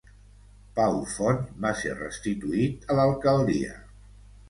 [0.79, 3.81] Pau Font va ser restituït a l'alcaldia.